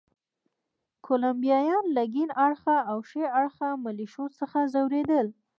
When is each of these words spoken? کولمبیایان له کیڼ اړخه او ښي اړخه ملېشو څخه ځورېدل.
کولمبیایان 1.05 1.85
له 1.95 2.03
کیڼ 2.13 2.29
اړخه 2.45 2.75
او 2.89 2.97
ښي 3.09 3.23
اړخه 3.39 3.67
ملېشو 3.83 4.25
څخه 4.39 4.59
ځورېدل. 4.73 5.27